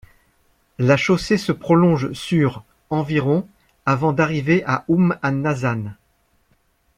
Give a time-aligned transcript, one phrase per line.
[0.79, 3.47] La chaussée se prolonge sur environ
[3.85, 5.93] avant d'arriver à Umm an Nasan.